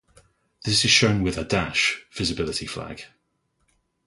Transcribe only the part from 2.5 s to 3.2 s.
flag.